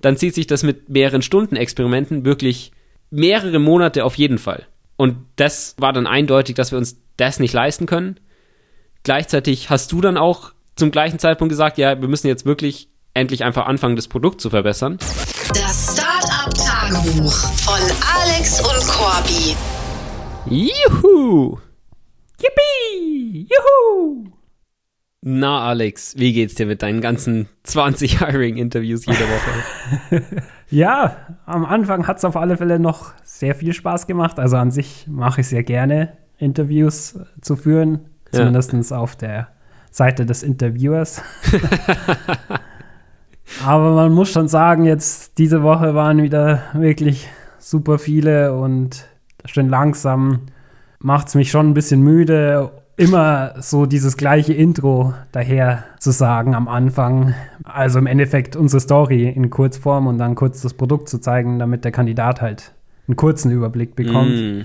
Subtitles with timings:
[0.00, 2.72] dann zieht sich das mit mehreren Stunden Experimenten wirklich
[3.10, 4.66] mehrere Monate auf jeden Fall.
[4.96, 8.20] Und das war dann eindeutig, dass wir uns das nicht leisten können.
[9.02, 13.44] Gleichzeitig hast du dann auch zum gleichen Zeitpunkt gesagt, ja, wir müssen jetzt wirklich endlich
[13.44, 14.98] einfach anfangen, das Produkt zu verbessern.
[15.54, 17.80] Das Startup-Tagebuch von
[18.14, 19.56] Alex und Corby.
[20.46, 21.58] Juhu!
[22.40, 23.48] Yippie!
[23.48, 24.30] Juhu!
[25.22, 30.22] Na, Alex, wie geht's dir mit deinen ganzen 20 Hiring-Interviews jede Woche?
[30.70, 31.14] ja,
[31.44, 34.38] am Anfang hat es auf alle Fälle noch sehr viel Spaß gemacht.
[34.38, 38.06] Also an sich mache ich sehr gerne, Interviews zu führen.
[38.32, 38.96] Zumindest ja.
[38.96, 39.48] auf der
[39.90, 41.22] Seite des Interviewers.
[43.66, 47.28] Aber man muss schon sagen, jetzt diese Woche waren wieder wirklich
[47.58, 49.04] super viele und
[49.44, 50.46] schön langsam
[50.98, 52.70] macht es mich schon ein bisschen müde,
[53.00, 57.34] immer so dieses gleiche Intro daher zu sagen am Anfang.
[57.64, 61.84] Also im Endeffekt unsere Story in Kurzform und dann kurz das Produkt zu zeigen, damit
[61.84, 62.72] der Kandidat halt
[63.08, 64.36] einen kurzen Überblick bekommt.
[64.36, 64.60] Mm.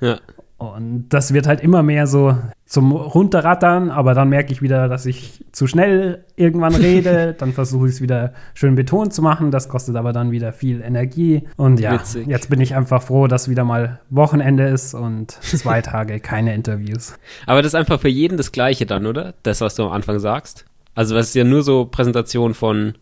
[0.00, 0.18] Ja.
[0.58, 2.36] Und das wird halt immer mehr so
[2.70, 7.34] zum Runterrattern, aber dann merke ich wieder, dass ich zu schnell irgendwann rede.
[7.36, 9.50] dann versuche ich es wieder schön betont zu machen.
[9.50, 11.48] Das kostet aber dann wieder viel Energie.
[11.56, 12.28] Und ja, Witzig.
[12.28, 17.18] jetzt bin ich einfach froh, dass wieder mal Wochenende ist und zwei Tage keine Interviews.
[17.44, 19.34] Aber das ist einfach für jeden das Gleiche dann, oder?
[19.42, 20.64] Das, was du am Anfang sagst.
[20.94, 22.94] Also, das ist ja nur so Präsentation von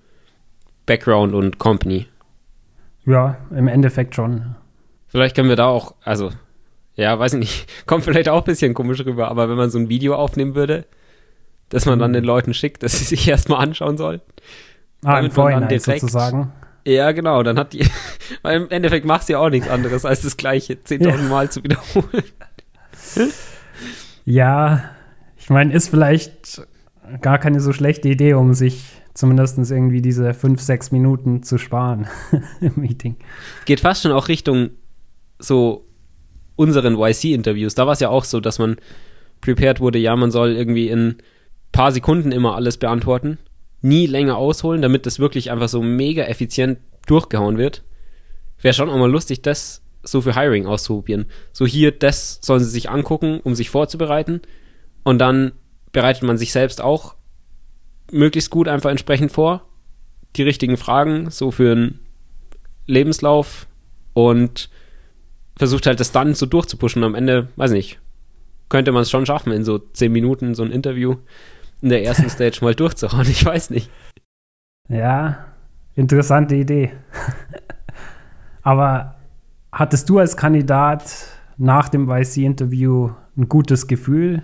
[0.86, 2.06] Background und Company.
[3.04, 4.56] Ja, im Endeffekt schon.
[5.08, 6.30] Vielleicht können wir da auch, also
[6.98, 9.78] ja, weiß ich nicht, kommt vielleicht auch ein bisschen komisch rüber, aber wenn man so
[9.78, 10.84] ein Video aufnehmen würde,
[11.70, 12.14] dass man dann mhm.
[12.14, 14.20] den Leuten schickt, dass sie sich erstmal anschauen sollen.
[15.04, 16.52] Ah, im Vorhinein direkt, sozusagen.
[16.84, 17.86] Ja, genau, dann hat die,
[18.42, 21.16] weil im Endeffekt macht sie auch nichts anderes, als das Gleiche 10.000 ja.
[21.28, 22.24] Mal zu wiederholen.
[24.24, 24.84] ja,
[25.36, 26.66] ich meine, ist vielleicht
[27.20, 32.08] gar keine so schlechte Idee, um sich zumindest irgendwie diese fünf, sechs Minuten zu sparen
[32.60, 33.16] im Meeting.
[33.66, 34.70] Geht fast schon auch Richtung
[35.38, 35.87] so
[36.58, 38.76] unseren YC-Interviews, da war es ja auch so, dass man
[39.40, 41.16] prepared wurde, ja, man soll irgendwie in
[41.70, 43.38] paar Sekunden immer alles beantworten,
[43.80, 47.84] nie länger ausholen, damit das wirklich einfach so mega effizient durchgehauen wird.
[48.60, 51.26] Wäre schon auch mal lustig, das so für Hiring auszuprobieren.
[51.52, 54.42] So hier, das sollen sie sich angucken, um sich vorzubereiten.
[55.04, 55.52] Und dann
[55.92, 57.14] bereitet man sich selbst auch
[58.10, 59.68] möglichst gut einfach entsprechend vor.
[60.34, 62.00] Die richtigen Fragen, so für einen
[62.86, 63.68] Lebenslauf
[64.12, 64.70] und
[65.58, 67.04] versucht halt das dann so durchzupuschen.
[67.04, 67.98] Am Ende, weiß nicht,
[68.68, 71.16] könnte man es schon schaffen, in so zehn Minuten so ein Interview
[71.82, 73.28] in der ersten Stage mal durchzuhauen.
[73.28, 73.90] Ich weiß nicht.
[74.88, 75.46] Ja,
[75.94, 76.92] interessante Idee.
[78.62, 79.16] Aber
[79.72, 81.12] hattest du als Kandidat
[81.56, 84.42] nach dem YC-Interview ein gutes Gefühl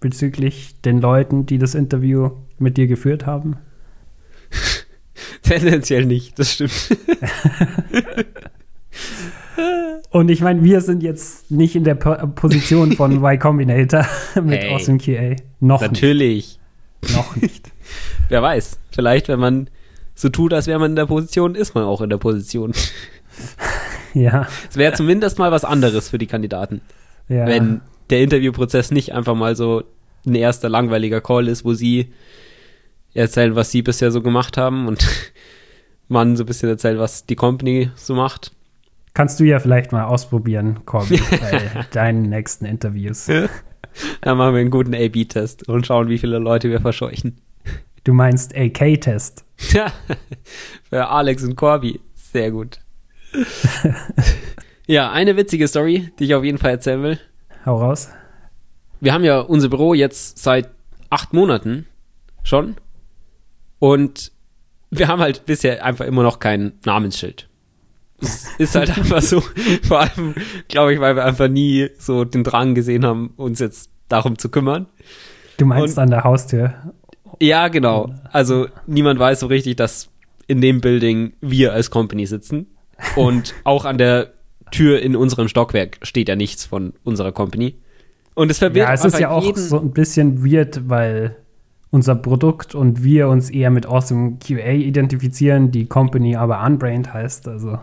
[0.00, 3.56] bezüglich den Leuten, die das Interview mit dir geführt haben?
[5.42, 6.72] Tendenziell nicht, das stimmt.
[10.10, 14.06] Und ich meine, wir sind jetzt nicht in der Position von Y Combinator
[14.42, 15.36] mit hey, Awesome QA.
[15.60, 16.58] Noch natürlich.
[17.02, 17.16] nicht.
[17.16, 17.70] Noch nicht.
[18.28, 18.78] Wer weiß.
[18.90, 19.70] Vielleicht, wenn man
[20.14, 22.72] so tut, als wäre man in der Position, ist man auch in der Position.
[24.14, 24.48] ja.
[24.68, 26.80] Es wäre zumindest mal was anderes für die Kandidaten.
[27.28, 27.46] Ja.
[27.46, 29.84] Wenn der Interviewprozess nicht einfach mal so
[30.26, 32.12] ein erster langweiliger Call ist, wo sie
[33.14, 35.06] erzählen, was sie bisher so gemacht haben und
[36.08, 38.52] man so ein bisschen erzählt, was die Company so macht.
[39.18, 43.26] Kannst du ja vielleicht mal ausprobieren, Corby, bei deinen nächsten Interviews.
[43.26, 47.36] Dann machen wir einen guten A-B-Test und schauen, wie viele Leute wir verscheuchen.
[48.04, 49.44] Du meinst AK-Test?
[49.72, 49.92] Ja,
[50.88, 51.98] für Alex und Corby.
[52.14, 52.78] Sehr gut.
[54.86, 57.18] ja, eine witzige Story, die ich auf jeden Fall erzählen will.
[57.66, 58.10] Hau raus.
[59.00, 60.70] Wir haben ja unser Büro jetzt seit
[61.10, 61.88] acht Monaten
[62.44, 62.76] schon.
[63.80, 64.30] Und
[64.90, 67.47] wir haben halt bisher einfach immer noch kein Namensschild.
[68.20, 69.40] Es ist halt einfach so,
[69.82, 70.34] vor allem,
[70.68, 74.48] glaube ich, weil wir einfach nie so den Drang gesehen haben, uns jetzt darum zu
[74.48, 74.86] kümmern.
[75.56, 76.74] Du meinst Und, an der Haustür?
[77.40, 78.12] Ja, genau.
[78.32, 80.08] Also niemand weiß so richtig, dass
[80.46, 82.66] in dem Building wir als Company sitzen.
[83.16, 84.32] Und auch an der
[84.70, 87.76] Tür in unserem Stockwerk steht ja nichts von unserer Company.
[88.34, 91.36] Und es verwirrt Ja, es ist ja auch so ein bisschen weird, weil
[91.90, 97.48] unser Produkt und wir uns eher mit Awesome QA identifizieren, die Company aber Unbrained heißt.
[97.48, 97.78] Also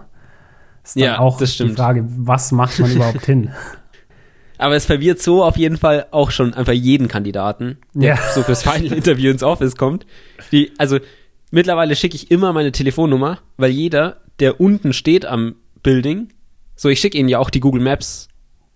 [0.86, 3.52] ist dann ja, auch die Frage, was macht man überhaupt hin?
[4.58, 8.20] Aber es verwirrt so auf jeden Fall auch schon einfach jeden Kandidaten, der ja.
[8.34, 10.06] so fürs Final Interview ins Office kommt.
[10.54, 11.00] Die, also
[11.52, 16.30] mittlerweile schicke ich immer meine Telefonnummer, weil jeder, der unten steht am Building,
[16.78, 18.30] so ich schicke ihnen ja auch die Google Maps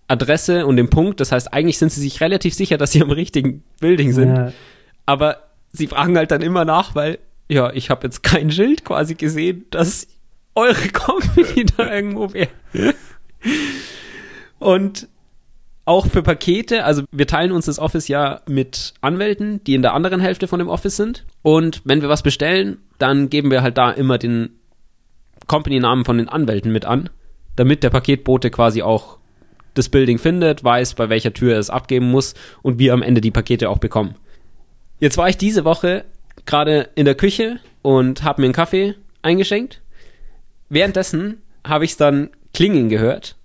[0.09, 1.19] Adresse und den Punkt.
[1.19, 4.35] Das heißt, eigentlich sind sie sich relativ sicher, dass sie am richtigen Building sind.
[4.35, 4.51] Ja.
[5.05, 5.37] Aber
[5.71, 9.65] sie fragen halt dann immer nach, weil ja, ich habe jetzt kein Schild quasi gesehen,
[9.71, 10.07] dass
[10.59, 12.49] eure Company da irgendwo wäre.
[14.59, 15.07] Und
[15.85, 19.93] auch für Pakete, also wir teilen uns das Office ja mit Anwälten, die in der
[19.93, 21.25] anderen Hälfte von dem Office sind.
[21.41, 24.51] Und wenn wir was bestellen, dann geben wir halt da immer den
[25.47, 27.09] Company-Namen von den Anwälten mit an,
[27.55, 29.17] damit der Paketbote quasi auch
[29.73, 33.21] das Building findet, weiß, bei welcher Tür er es abgeben muss und wir am Ende
[33.21, 34.15] die Pakete auch bekommen.
[34.99, 36.05] Jetzt war ich diese Woche
[36.45, 39.81] gerade in der Küche und habe mir einen Kaffee eingeschenkt.
[40.69, 43.35] Währenddessen habe ich es dann klingeln gehört.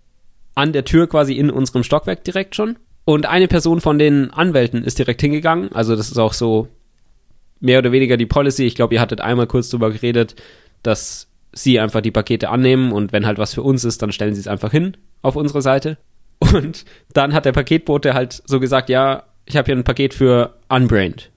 [0.55, 2.77] An der Tür quasi in unserem Stockwerk direkt schon.
[3.05, 5.73] Und eine Person von den Anwälten ist direkt hingegangen.
[5.73, 6.69] Also das ist auch so
[7.61, 8.65] mehr oder weniger die Policy.
[8.65, 10.37] Ich glaube, ihr hattet einmal kurz drüber geredet,
[10.83, 14.35] dass sie einfach die Pakete annehmen und wenn halt was für uns ist, dann stellen
[14.35, 15.99] sie es einfach hin auf unsere Seite.
[16.41, 20.57] Und dann hat der Paketbote halt so gesagt, ja, ich habe hier ein Paket für
[20.69, 21.31] Unbrained.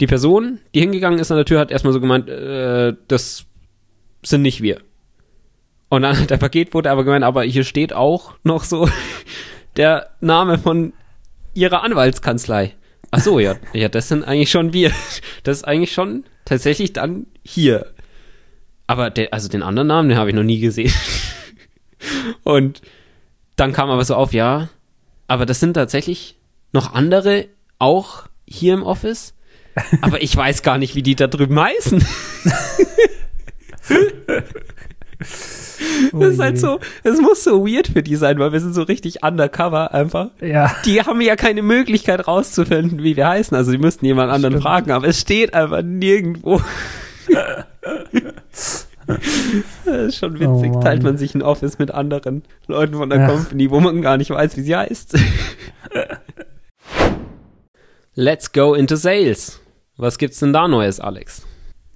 [0.00, 3.44] Die Person, die hingegangen ist an der Tür, hat erstmal so gemeint, äh, das
[4.24, 4.80] sind nicht wir.
[5.88, 8.88] Und dann hat der Paketbote aber gemeint, aber hier steht auch noch so
[9.76, 10.92] der Name von
[11.54, 12.74] ihrer Anwaltskanzlei.
[13.10, 14.92] Ach so, ja, ja, das sind eigentlich schon wir.
[15.44, 17.92] Das ist eigentlich schon tatsächlich dann hier.
[18.88, 20.92] Aber der, also den anderen Namen, den habe ich noch nie gesehen.
[22.42, 22.82] Und
[23.54, 24.68] dann kam aber so auf, ja,
[25.28, 26.36] aber das sind tatsächlich
[26.72, 27.46] noch andere
[27.78, 29.34] auch hier im Office.
[30.00, 32.04] Aber ich weiß gar nicht, wie die da drüben heißen.
[36.12, 38.74] Oh das ist halt so, es muss so weird für die sein, weil wir sind
[38.74, 40.28] so richtig undercover einfach.
[40.40, 40.74] Ja.
[40.84, 43.56] Die haben ja keine Möglichkeit rauszufinden, wie wir heißen.
[43.56, 44.62] Also die müssten jemand anderen Stimmt.
[44.64, 46.60] fragen, aber es steht einfach nirgendwo.
[49.06, 49.20] Das
[49.86, 50.72] ist schon witzig.
[50.74, 50.80] Oh.
[50.80, 53.28] Teilt man sich ein Office mit anderen Leuten von der Ja.
[53.28, 55.16] Company, wo man gar nicht weiß, wie sie heißt.
[58.14, 59.60] Let's go into sales.
[59.96, 61.46] Was gibt's denn da Neues, Alex?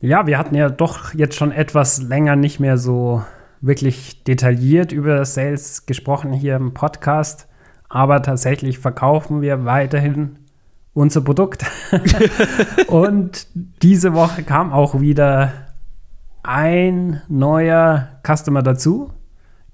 [0.03, 3.23] Ja, wir hatten ja doch jetzt schon etwas länger nicht mehr so
[3.61, 7.49] wirklich detailliert über Sales gesprochen hier im Podcast.
[7.91, 10.39] Aber tatsächlich verkaufen wir weiterhin
[10.95, 11.67] unser Produkt.
[12.87, 13.47] Und
[13.83, 15.53] diese Woche kam auch wieder
[16.43, 19.13] ein neuer Customer dazu.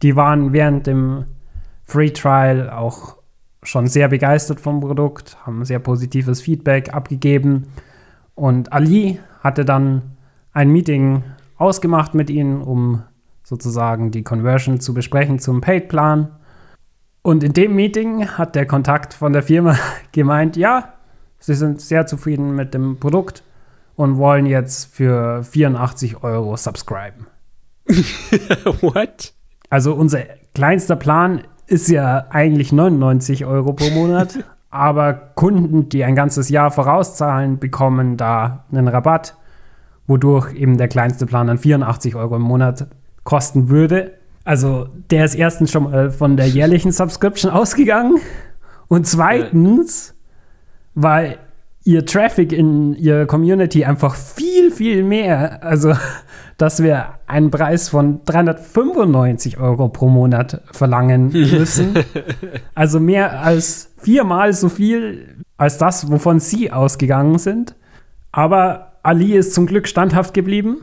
[0.02, 1.26] Die waren während dem
[1.84, 3.14] Free Trial auch
[3.62, 7.68] schon sehr begeistert vom Produkt, haben sehr positives Feedback abgegeben.
[8.34, 10.15] Und Ali hatte dann
[10.56, 11.22] ein Meeting
[11.58, 13.02] ausgemacht mit ihnen, um
[13.42, 16.34] sozusagen die Conversion zu besprechen zum Paid-Plan.
[17.20, 19.76] Und in dem Meeting hat der Kontakt von der Firma
[20.12, 20.94] gemeint, ja,
[21.38, 23.42] sie sind sehr zufrieden mit dem Produkt
[23.96, 27.26] und wollen jetzt für 84 Euro subscriben.
[28.80, 29.34] What?
[29.68, 30.20] Also unser
[30.54, 34.38] kleinster Plan ist ja eigentlich 99 Euro pro Monat,
[34.70, 39.36] aber Kunden, die ein ganzes Jahr vorauszahlen, bekommen da einen Rabatt,
[40.06, 42.88] wodurch eben der kleinste Plan dann 84 Euro im Monat
[43.24, 44.12] kosten würde.
[44.44, 48.18] Also der ist erstens schon mal von der jährlichen Subscription ausgegangen
[48.88, 50.14] und zweitens,
[50.94, 51.38] weil
[51.84, 55.94] ihr Traffic in ihrer Community einfach viel, viel mehr, also
[56.58, 61.94] dass wir einen Preis von 395 Euro pro Monat verlangen müssen.
[62.74, 67.74] Also mehr als viermal so viel als das, wovon sie ausgegangen sind.
[68.32, 70.78] Aber Ali ist zum Glück standhaft geblieben,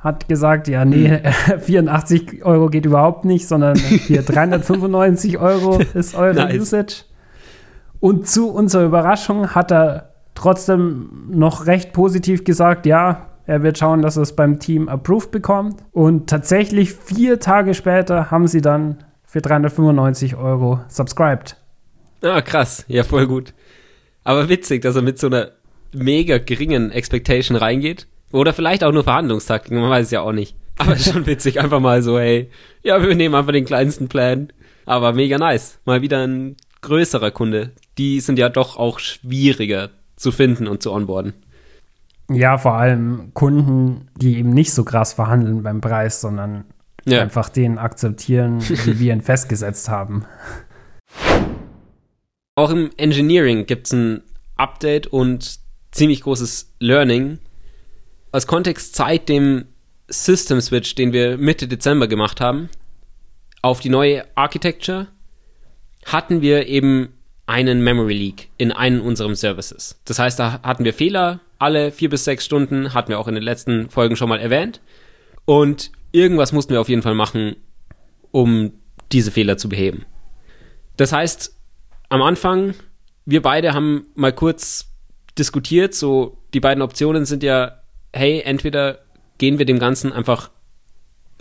[0.00, 1.20] hat gesagt, ja, nee,
[1.60, 6.60] 84 Euro geht überhaupt nicht, sondern hier 395 Euro ist eure Nice.
[6.60, 7.04] Usage.
[8.00, 14.02] Und zu unserer Überraschung hat er trotzdem noch recht positiv gesagt, ja, er wird schauen,
[14.02, 15.76] dass er es beim Team approved bekommt.
[15.92, 21.56] Und tatsächlich vier Tage später haben sie dann für 395 Euro subscribed.
[22.22, 22.84] Ah, krass.
[22.88, 23.54] Ja, voll gut.
[24.24, 25.50] Aber witzig, dass er mit so einer
[25.94, 28.06] mega geringen Expectation reingeht.
[28.32, 30.56] Oder vielleicht auch nur Verhandlungstaktik, man weiß es ja auch nicht.
[30.78, 32.50] Aber ist schon witzig, einfach mal so, hey,
[32.82, 34.52] ja, wir nehmen einfach den kleinsten Plan.
[34.86, 35.78] Aber mega nice.
[35.84, 37.70] Mal wieder ein größerer Kunde.
[37.96, 41.32] Die sind ja doch auch schwieriger zu finden und zu onboarden.
[42.30, 46.64] Ja, vor allem Kunden, die eben nicht so krass verhandeln beim Preis, sondern
[47.04, 47.20] Ja.
[47.22, 50.24] einfach den akzeptieren, wie wir ihn festgesetzt haben.
[52.56, 54.22] Auch im Engineering gibt es ein
[54.56, 55.58] Update und
[55.94, 57.38] ziemlich großes Learning.
[58.32, 59.66] Als Kontext seit dem
[60.08, 62.68] System Switch, den wir Mitte Dezember gemacht haben,
[63.62, 65.06] auf die neue Architecture,
[66.04, 67.14] hatten wir eben
[67.46, 70.00] einen Memory Leak in einen unserem Services.
[70.04, 73.34] Das heißt, da hatten wir Fehler, alle vier bis sechs Stunden, hatten wir auch in
[73.34, 74.80] den letzten Folgen schon mal erwähnt.
[75.44, 77.56] Und irgendwas mussten wir auf jeden Fall machen,
[78.30, 78.72] um
[79.12, 80.04] diese Fehler zu beheben.
[80.96, 81.54] Das heißt,
[82.08, 82.74] am Anfang,
[83.24, 84.93] wir beide haben mal kurz
[85.38, 87.80] diskutiert, so die beiden Optionen sind ja
[88.14, 89.00] hey, entweder
[89.38, 90.50] gehen wir dem Ganzen einfach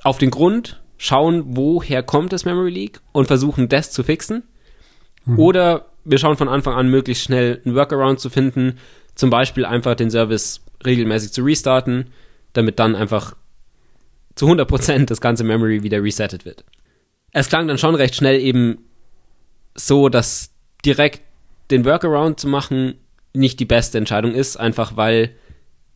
[0.01, 4.43] auf den Grund, schauen, woher kommt das Memory Leak und versuchen das zu fixen.
[5.25, 5.39] Mhm.
[5.39, 8.79] Oder wir schauen von Anfang an möglichst schnell einen Workaround zu finden,
[9.15, 12.09] zum Beispiel einfach den Service regelmäßig zu restarten,
[12.53, 13.35] damit dann einfach
[14.35, 16.65] zu 100% das ganze Memory wieder resettet wird.
[17.31, 18.79] Es klang dann schon recht schnell eben
[19.75, 20.51] so, dass
[20.83, 21.21] direkt
[21.71, 22.95] den Workaround zu machen
[23.33, 25.35] nicht die beste Entscheidung ist, einfach weil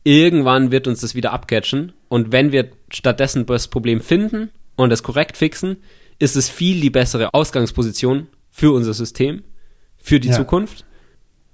[0.03, 5.03] irgendwann wird uns das wieder abcatchen und wenn wir stattdessen das Problem finden und es
[5.03, 5.77] korrekt fixen,
[6.19, 9.43] ist es viel die bessere Ausgangsposition für unser System,
[9.97, 10.35] für die ja.
[10.35, 10.85] Zukunft.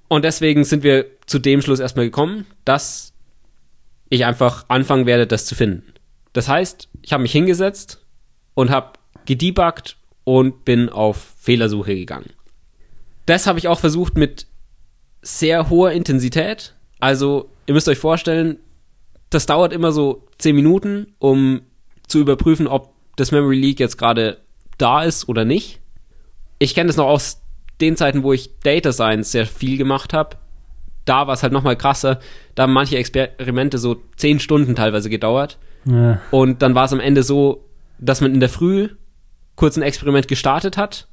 [0.08, 3.13] Und deswegen sind wir zu dem Schluss erstmal gekommen, dass
[4.10, 5.94] ich einfach anfangen werde, das zu finden.
[6.34, 8.06] Das heißt, ich habe mich hingesetzt
[8.54, 8.94] und habe
[9.25, 12.30] gedebuggt und bin auf Fehlersuche gegangen.
[13.25, 14.48] Das habe ich auch versucht mit
[15.24, 16.75] sehr hoher Intensität.
[17.00, 18.60] Also, ihr müsst euch vorstellen,
[19.30, 21.62] das dauert immer so 10 Minuten, um
[22.08, 24.38] zu überprüfen, ob das Memory Leak jetzt gerade
[24.77, 25.80] da ist oder nicht.
[26.60, 27.42] Ich kenne das noch aus
[27.82, 30.38] den Zeiten, wo ich Data Science sehr viel gemacht habe.
[31.06, 32.20] Da war es halt nochmal krasser.
[32.56, 35.58] Da haben manche Experimente so 10 Stunden teilweise gedauert.
[35.86, 36.22] Ja.
[36.32, 37.65] Und dann war es am Ende so,
[38.00, 38.89] dass man in der Früh
[39.56, 41.08] kurz ein Experiment gestartet hat,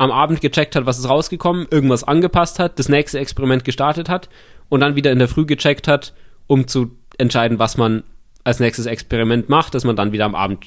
[0.00, 4.30] am Abend gecheckt hat, was ist rausgekommen, irgendwas angepasst hat, das nächste Experiment gestartet hat
[4.70, 6.14] und dann wieder in der Früh gecheckt hat,
[6.46, 8.02] um zu entscheiden, was man
[8.42, 10.64] als nächstes Experiment macht, dass man dann wieder am Abend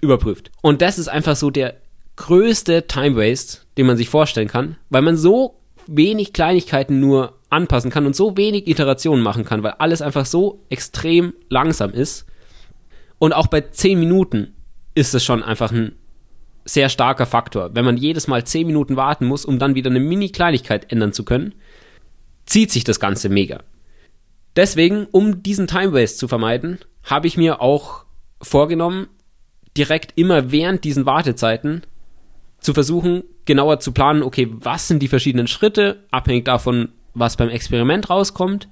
[0.00, 0.50] überprüft.
[0.62, 1.76] Und das ist einfach so der
[2.16, 7.90] größte Time Waste, den man sich vorstellen kann, weil man so wenig Kleinigkeiten nur anpassen
[7.90, 12.24] kann und so wenig Iterationen machen kann, weil alles einfach so extrem langsam ist.
[13.18, 14.54] Und auch bei 10 Minuten
[14.94, 15.96] ist es schon einfach ein
[16.64, 17.74] sehr starker Faktor.
[17.74, 21.24] Wenn man jedes Mal 10 Minuten warten muss, um dann wieder eine Mini-Kleinigkeit ändern zu
[21.24, 21.54] können,
[22.46, 23.60] zieht sich das Ganze mega.
[24.56, 28.04] Deswegen, um diesen Time Waste zu vermeiden, habe ich mir auch
[28.42, 29.08] vorgenommen,
[29.76, 31.82] direkt immer während diesen Wartezeiten
[32.58, 37.48] zu versuchen, genauer zu planen, okay, was sind die verschiedenen Schritte, abhängig davon, was beim
[37.48, 38.68] Experiment rauskommt,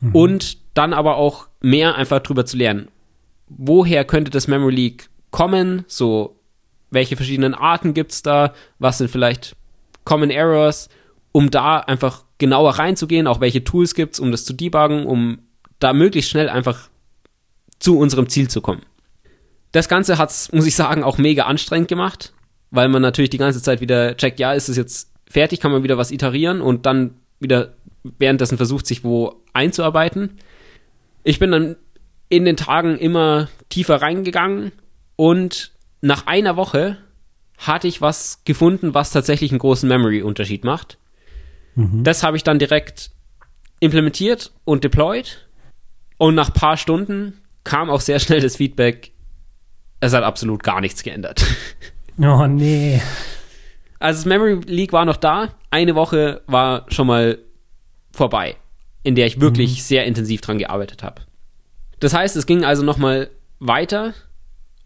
[0.00, 0.14] mhm.
[0.14, 2.88] und dann aber auch mehr einfach drüber zu lernen.
[3.48, 5.84] Woher könnte das Memory Leak kommen?
[5.86, 6.35] So,
[6.90, 8.54] welche verschiedenen Arten gibt es da?
[8.78, 9.56] Was sind vielleicht
[10.04, 10.88] Common Errors?
[11.32, 15.38] Um da einfach genauer reinzugehen, auch welche Tools gibt es, um das zu debuggen, um
[15.78, 16.88] da möglichst schnell einfach
[17.78, 18.82] zu unserem Ziel zu kommen.
[19.72, 22.32] Das Ganze hat es, muss ich sagen, auch mega anstrengend gemacht,
[22.70, 25.82] weil man natürlich die ganze Zeit wieder checkt, ja, ist es jetzt fertig, kann man
[25.82, 27.74] wieder was iterieren und dann wieder
[28.18, 30.38] währenddessen versucht, sich wo einzuarbeiten.
[31.24, 31.76] Ich bin dann
[32.28, 34.72] in den Tagen immer tiefer reingegangen
[35.16, 36.98] und nach einer Woche
[37.58, 40.98] hatte ich was gefunden, was tatsächlich einen großen Memory-Unterschied macht.
[41.74, 42.04] Mhm.
[42.04, 43.10] Das habe ich dann direkt
[43.80, 45.48] implementiert und deployed.
[46.18, 49.12] Und nach ein paar Stunden kam auch sehr schnell das Feedback,
[50.00, 51.44] es hat absolut gar nichts geändert.
[52.18, 52.98] Oh nee.
[53.98, 55.50] Also das Memory Leak war noch da.
[55.70, 57.36] Eine Woche war schon mal
[58.10, 58.56] vorbei,
[59.02, 59.80] in der ich wirklich mhm.
[59.82, 61.20] sehr intensiv dran gearbeitet habe.
[62.00, 64.14] Das heißt, es ging also noch mal weiter.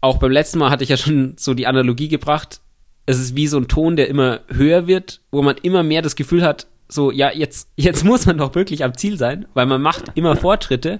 [0.01, 2.59] Auch beim letzten Mal hatte ich ja schon so die Analogie gebracht.
[3.05, 6.15] Es ist wie so ein Ton, der immer höher wird, wo man immer mehr das
[6.15, 9.81] Gefühl hat, so, ja, jetzt, jetzt muss man doch wirklich am Ziel sein, weil man
[9.81, 10.99] macht immer Fortschritte,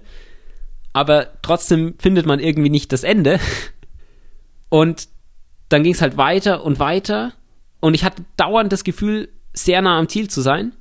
[0.93, 3.39] aber trotzdem findet man irgendwie nicht das Ende.
[4.70, 5.10] Und
[5.67, 7.34] dann ging es halt weiter und weiter
[7.81, 10.74] und ich hatte dauernd das Gefühl, sehr nah am Ziel zu sein.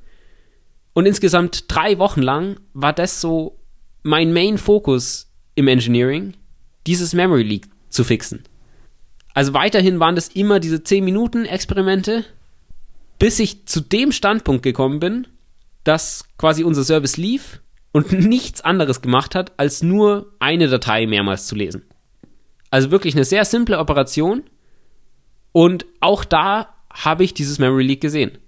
[0.92, 3.58] Und insgesamt drei Wochen lang war das so
[4.02, 6.34] mein Main-Fokus im Engineering,
[6.86, 8.44] dieses Memory Leak zu fixen.
[9.34, 12.24] Also weiterhin waren das immer diese 10 Minuten Experimente,
[13.18, 15.26] bis ich zu dem Standpunkt gekommen bin,
[15.84, 17.60] dass quasi unser Service lief
[17.92, 21.82] und nichts anderes gemacht hat, als nur eine Datei mehrmals zu lesen.
[22.70, 24.44] Also wirklich eine sehr simple Operation.
[25.52, 28.38] Und auch da habe ich dieses Memory Leak gesehen.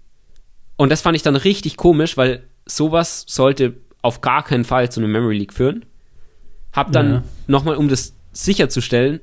[0.76, 5.00] Und das fand ich dann richtig komisch, weil sowas sollte auf gar keinen Fall zu
[5.00, 5.84] einem Memory Leak führen.
[6.72, 7.22] Hab dann ja.
[7.46, 9.20] nochmal, um das sicherzustellen,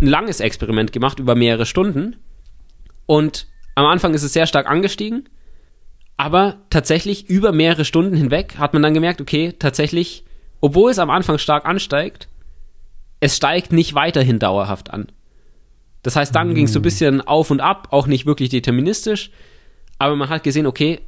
[0.00, 2.16] ein langes Experiment gemacht über mehrere Stunden.
[3.06, 5.28] Und am Anfang ist es sehr stark angestiegen.
[6.16, 10.24] Aber tatsächlich über mehrere Stunden hinweg hat man dann gemerkt, okay, tatsächlich,
[10.60, 12.28] obwohl es am Anfang stark ansteigt,
[13.20, 15.12] es steigt nicht weiterhin dauerhaft an.
[16.02, 16.54] Das heißt, dann mm.
[16.54, 19.30] ging es so ein bisschen auf und ab, auch nicht wirklich deterministisch,
[19.98, 21.00] aber man hat gesehen, okay,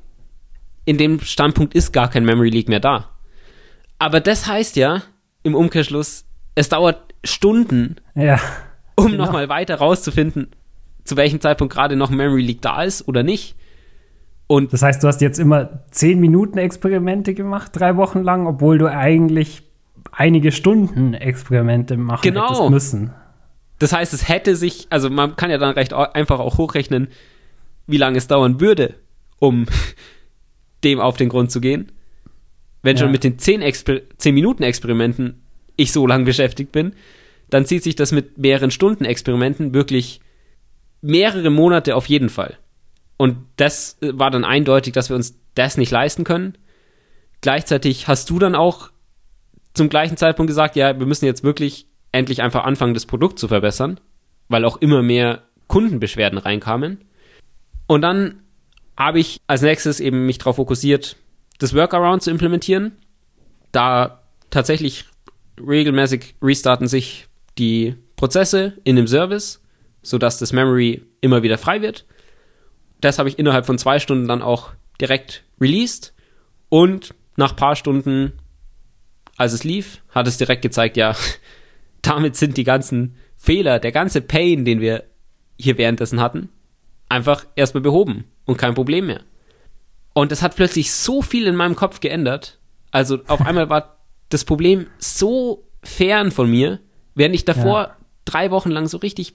[0.85, 3.11] in dem Standpunkt ist gar kein Memory Leak mehr da.
[3.99, 5.03] Aber das heißt ja
[5.43, 8.41] im Umkehrschluss, es dauert Stunden, ja,
[8.99, 9.25] um genau.
[9.27, 10.49] nochmal weiter rauszufinden,
[11.05, 13.55] zu welchem Zeitpunkt gerade noch Memory Leak da ist oder nicht.
[14.47, 18.79] Und das heißt, du hast jetzt immer 10 Minuten Experimente gemacht, drei Wochen lang, obwohl
[18.79, 19.63] du eigentlich
[20.13, 22.49] einige Stunden Experimente machen Genau.
[22.49, 23.11] hättest müssen.
[23.79, 27.09] Das heißt, es hätte sich, also man kann ja dann recht einfach auch hochrechnen,
[27.87, 28.95] wie lange es dauern würde,
[29.39, 29.67] um
[30.85, 31.93] dem auf den Grund zu gehen.
[32.83, 33.03] Wenn Ja.
[33.03, 35.43] schon mit den 10, Exper 10 Minuten Experimenten
[35.77, 36.93] ich so lang beschäftigt bin,
[37.51, 40.21] dann zieht sich das mit mehreren Stunden Experimenten wirklich
[41.01, 42.59] mehrere Monate auf jeden Fall.
[43.17, 46.57] Und das äh, war dann eindeutig, dass wir uns das nicht leisten können.
[47.41, 48.91] Gleichzeitig hast du dann auch
[49.75, 53.49] zum gleichen Zeitpunkt gesagt, ja, wir müssen jetzt wirklich endlich einfach anfangen, das Produkt zu
[53.49, 54.01] verbessern,
[54.49, 57.05] weil auch immer mehr Kundenbeschwerden reinkamen.
[57.87, 58.43] Und dann
[58.97, 61.17] habe ich als nächstes eben mich darauf fokussiert,
[61.59, 62.97] das Workaround zu implementieren.
[63.71, 65.05] Da tatsächlich
[65.61, 67.28] regelmäßig restarten sich
[67.59, 69.63] die Prozesse in dem Service,
[70.03, 72.07] sodass das Memory immer wieder frei wird.
[73.01, 76.15] Das habe ich innerhalb von zwei Stunden dann auch direkt released
[76.69, 78.33] und nach paar Stunden,
[79.37, 81.15] als es lief, hat es direkt gezeigt, ja,
[82.03, 85.05] damit sind die ganzen Fehler, der ganze Pain, den wir
[85.57, 86.49] hier währenddessen hatten,
[87.09, 89.23] einfach erstmal behoben und kein Problem mehr.
[90.13, 92.59] Und es hat plötzlich so viel in meinem Kopf geändert.
[92.91, 93.99] Also auf einmal war
[94.31, 96.81] das Problem so fern von mir,
[97.19, 97.97] während ich davor Ja.
[98.25, 99.35] drei Wochen lang so richtig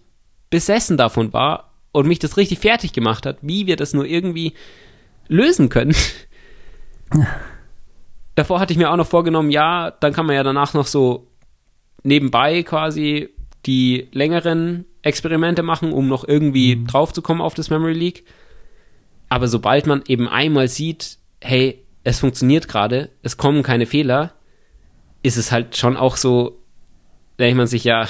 [0.50, 4.54] besessen davon war und mich das richtig fertig gemacht hat, wie wir das nur irgendwie
[5.28, 5.96] lösen können.
[8.36, 11.28] Davor hatte ich mir auch noch vorgenommen, ja, dann kann man ja danach noch so
[12.04, 13.30] nebenbei quasi
[13.66, 18.26] die längeren Experimente machen, um noch irgendwie draufzukommen auf das Memory Leak.
[19.30, 24.34] Aber sobald man eben einmal sieht, hey, es funktioniert gerade, es kommen keine Fehler,
[25.22, 26.60] ist es halt schon auch so,
[27.40, 28.08] denkt man sich, ja,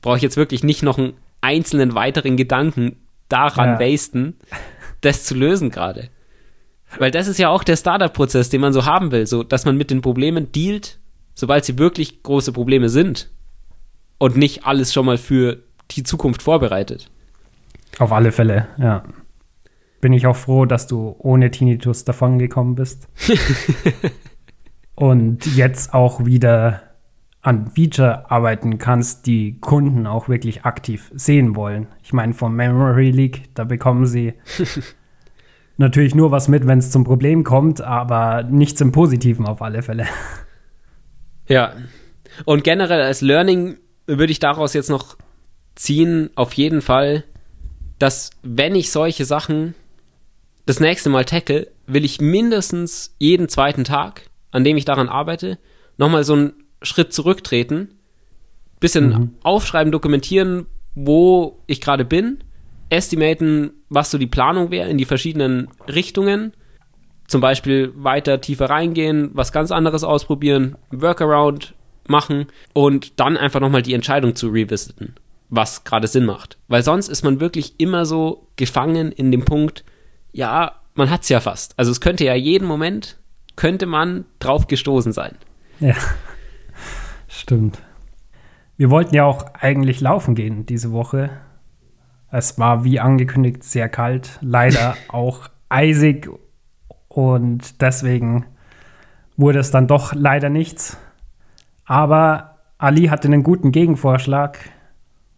[0.00, 2.96] brauche ich jetzt wirklich nicht noch einen einzelnen weiteren Gedanken
[3.28, 3.80] daran Ja.
[3.80, 4.36] wasten,
[5.00, 6.08] das zu lösen gerade.
[6.98, 9.76] Weil das ist ja auch der Startup-Prozess, den man so haben will, so dass man
[9.76, 10.98] mit den Problemen dealt,
[11.34, 13.30] sobald sie wirklich große Probleme sind
[14.16, 15.58] und nicht alles schon mal für
[15.90, 17.10] die Zukunft vorbereitet.
[17.98, 19.04] Auf alle Fälle, ja.
[20.00, 23.08] Bin ich auch froh, dass du ohne Tinnitus davongekommen bist.
[24.94, 26.82] Und jetzt auch wieder
[27.42, 31.86] an Feature arbeiten kannst, die Kunden auch wirklich aktiv sehen wollen.
[32.02, 34.34] Ich meine, vom Memory Leak, da bekommen sie
[35.76, 39.82] natürlich nur was mit, wenn es zum Problem kommt, aber nichts im Positiven auf alle
[39.82, 40.06] Fälle.
[41.50, 41.72] Ja.
[42.44, 45.16] Und generell als Learning würde ich daraus jetzt noch
[45.76, 47.24] ziehen, auf jeden Fall,
[47.98, 49.74] dass wenn ich solche Sachen
[50.66, 55.58] das nächste Mal tackle, will ich mindestens jeden zweiten Tag, an dem ich daran arbeite,
[55.96, 57.94] nochmal so einen Schritt zurücktreten,
[58.80, 62.38] bisschen aufschreiben, dokumentieren, wo ich gerade bin,
[62.90, 66.52] estimaten, was so die Planung wäre in die verschiedenen Richtungen,
[67.26, 71.74] zum Beispiel weiter tiefer reingehen, was ganz anderes ausprobieren, Workaround
[72.06, 75.14] machen und dann einfach nochmal die Entscheidung zu revisiten,
[75.50, 76.56] was gerade Sinn macht.
[76.68, 79.84] Weil sonst ist man wirklich immer so gefangen in dem Punkt,
[80.32, 81.78] ja, man hat's ja fast.
[81.78, 83.18] Also es könnte ja jeden Moment,
[83.56, 85.36] könnte man drauf gestoßen sein.
[85.80, 85.94] Ja,
[87.48, 87.82] stimmt.
[88.76, 91.30] Wir wollten ja auch eigentlich laufen gehen diese Woche.
[92.30, 96.28] Es war wie angekündigt sehr kalt, leider auch eisig
[97.08, 98.44] und deswegen
[99.38, 100.98] wurde es dann doch leider nichts.
[101.86, 104.58] Aber Ali hatte einen guten Gegenvorschlag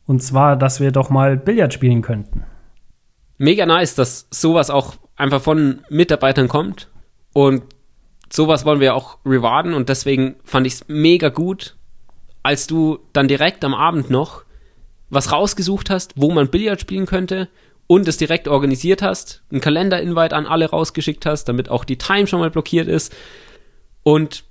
[0.05, 2.43] und zwar, dass wir doch mal Billard spielen könnten.
[3.39, 6.91] Mega nice, dass sowas auch einfach von Mitarbeitern kommt
[7.33, 7.63] und
[8.33, 11.77] sowas wollen wir auch rewarden und deswegen fand ich es mega gut,
[12.43, 14.45] als du dann direkt am Abend noch
[15.11, 17.49] was rausgesucht hast, wo man Billard spielen könnte
[17.87, 22.27] und es direkt organisiert hast, einen Kalender-Invite an alle rausgeschickt hast, damit auch die Time
[22.27, 23.13] schon mal blockiert ist.
[24.05, 24.45] Und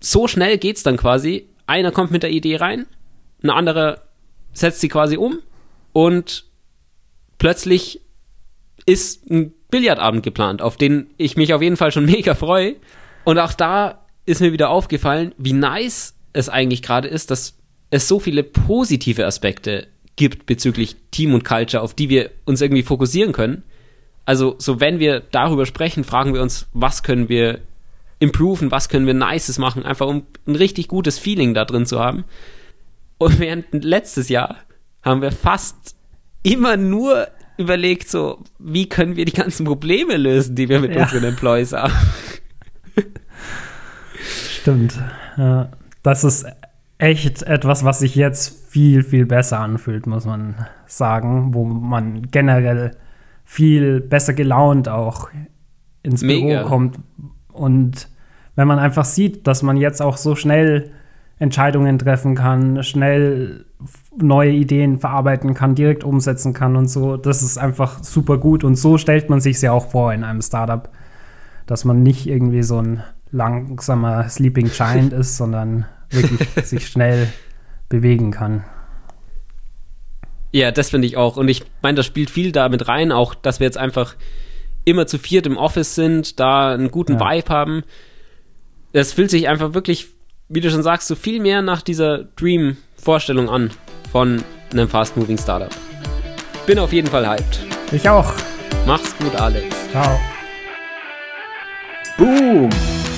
[0.00, 1.48] so schnell geht's dann quasi.
[1.66, 2.86] Einer kommt mit der Idee rein,
[3.42, 4.02] ein anderer
[4.54, 5.40] setzt sie quasi um
[5.92, 6.46] und
[7.36, 8.00] plötzlich
[8.86, 12.76] ist ein Billardabend geplant, auf den ich mich auf jeden Fall schon mega freue.
[13.24, 17.54] Und auch da ist mir wieder aufgefallen, wie nice es eigentlich gerade ist, dass
[17.90, 19.86] es so viele positive Aspekte
[20.16, 23.62] gibt bezüglich Team und Culture, auf die wir uns irgendwie fokussieren können.
[24.24, 27.60] Also, so wenn wir darüber sprechen, fragen wir uns, was können wir
[28.18, 32.00] improven, was können wir Nices machen, einfach um ein richtig gutes Feeling da drin zu
[32.00, 32.24] haben.
[33.16, 34.56] Und während letztes Jahr
[35.02, 35.96] haben wir fast
[36.42, 41.02] immer nur überlegt, so, wie können wir die ganzen Probleme lösen, die wir mit Ja.
[41.04, 41.92] unseren Employees haben.
[44.60, 44.98] Stimmt.
[45.36, 45.70] Ja,
[46.08, 46.46] das ist
[46.98, 50.54] echt etwas, was sich jetzt viel, viel besser anfühlt, muss man
[50.86, 52.96] sagen, wo man generell
[53.44, 55.28] viel besser gelaunt auch
[56.02, 56.62] ins Mega.
[56.62, 56.98] Büro kommt.
[57.52, 58.08] Und
[58.56, 60.90] wenn man einfach sieht, dass man jetzt auch so schnell
[61.38, 63.64] Entscheidungen treffen kann, schnell
[64.16, 67.16] neue Ideen verarbeiten kann, direkt umsetzen kann und so.
[67.16, 70.42] Das ist einfach super gut und so stellt man sich ja auch vor in einem
[70.42, 70.88] Startup,
[71.66, 77.32] dass man nicht irgendwie so ein langsamer Sleeping Giant ist, sondern wirklich sich schnell
[77.88, 78.64] bewegen kann.
[80.52, 81.36] Ja, das finde ich auch.
[81.36, 84.16] Und ich meine, das spielt viel damit rein, auch, dass wir jetzt einfach
[84.84, 87.20] immer zu viert im Office sind, da einen guten ja.
[87.20, 87.82] Vibe haben.
[88.92, 90.08] Das fühlt sich einfach wirklich,
[90.48, 93.70] wie du schon sagst, so viel mehr nach dieser Dream-Vorstellung an
[94.10, 94.42] von
[94.72, 95.74] einem Fast-Moving Startup.
[96.66, 97.60] Bin auf jeden Fall hyped.
[97.92, 98.32] Ich auch.
[98.86, 99.74] Mach's gut, Alex.
[99.90, 100.18] Ciao.
[102.16, 102.97] Boom!